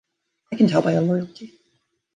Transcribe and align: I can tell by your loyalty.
I 0.51 0.55
can 0.55 0.67
tell 0.67 0.81
by 0.81 0.93
your 0.93 1.01
loyalty. 1.01 1.59